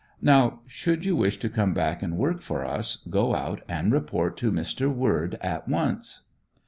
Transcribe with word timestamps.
Now 0.23 0.61
should 0.65 1.05
you 1.05 1.15
wish 1.15 1.37
to 1.37 1.47
come 1.47 1.75
back 1.75 2.01
and 2.01 2.17
work 2.17 2.41
for 2.41 2.65
us, 2.65 3.05
go 3.11 3.35
out 3.35 3.61
and 3.69 3.91
report 3.93 4.35
to 4.37 4.51
Mr. 4.51 4.91
Word 4.91 5.37
at 5.41 5.67
once." 5.67 6.23